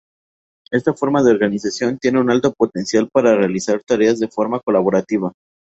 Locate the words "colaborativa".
4.59-5.31